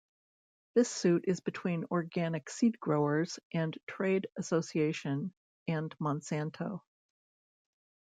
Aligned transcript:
This 0.73 0.89
suit 0.89 1.25
is 1.27 1.41
between 1.41 1.85
Organic 1.91 2.49
Seed 2.49 2.79
Growers 2.79 3.37
and 3.53 3.77
Trade 3.85 4.25
Association 4.35 5.31
and 5.67 5.95
Monsanto. 5.99 6.81